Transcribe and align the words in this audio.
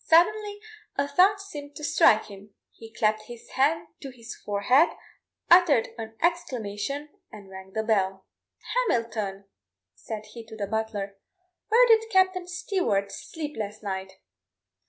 Suddenly 0.03 0.59
a 0.95 1.07
thought 1.07 1.39
seemed 1.39 1.75
to 1.75 1.83
strike 1.83 2.25
him; 2.25 2.55
he 2.71 2.91
clapt 2.91 3.25
his 3.27 3.49
hand 3.51 3.87
to 3.99 4.09
his 4.09 4.35
forehead, 4.35 4.89
uttered 5.51 5.89
an 5.95 6.15
exclamation, 6.23 7.09
and 7.31 7.51
rang 7.51 7.73
the 7.73 7.83
bell. 7.83 8.25
"Hamilton," 8.87 9.45
said 9.93 10.25
he 10.33 10.43
to 10.47 10.55
the 10.57 10.65
butler; 10.65 11.17
"where 11.67 11.85
did 11.85 12.09
Captain 12.09 12.47
Stewart 12.47 13.11
sleep 13.11 13.55
last 13.55 13.83
night?" 13.83 14.13